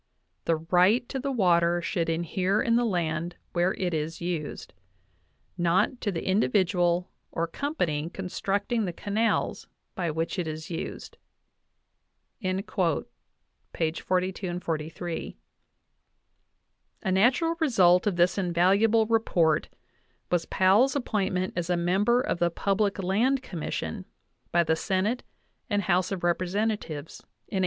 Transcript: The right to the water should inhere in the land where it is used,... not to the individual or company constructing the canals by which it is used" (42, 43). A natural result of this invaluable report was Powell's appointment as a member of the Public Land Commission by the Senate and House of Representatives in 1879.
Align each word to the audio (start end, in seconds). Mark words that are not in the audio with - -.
The 0.45 0.55
right 0.55 1.07
to 1.09 1.19
the 1.19 1.31
water 1.31 1.79
should 1.79 2.09
inhere 2.09 2.59
in 2.59 2.75
the 2.75 2.85
land 2.85 3.35
where 3.53 3.75
it 3.75 3.93
is 3.93 4.19
used,... 4.19 4.73
not 5.59 6.01
to 6.01 6.11
the 6.11 6.25
individual 6.27 7.11
or 7.31 7.45
company 7.45 8.09
constructing 8.09 8.85
the 8.85 8.93
canals 8.93 9.67
by 9.93 10.09
which 10.09 10.39
it 10.39 10.47
is 10.47 10.71
used" 10.71 11.17
(42, 12.39 13.03
43). 14.01 15.37
A 17.03 17.11
natural 17.11 17.55
result 17.59 18.07
of 18.07 18.15
this 18.15 18.39
invaluable 18.39 19.05
report 19.05 19.69
was 20.31 20.47
Powell's 20.47 20.95
appointment 20.95 21.53
as 21.55 21.69
a 21.69 21.77
member 21.77 22.19
of 22.21 22.39
the 22.39 22.49
Public 22.49 22.97
Land 23.03 23.43
Commission 23.43 24.05
by 24.51 24.63
the 24.63 24.75
Senate 24.75 25.21
and 25.69 25.83
House 25.83 26.11
of 26.11 26.23
Representatives 26.23 27.19
in 27.47 27.57
1879. 27.57 27.59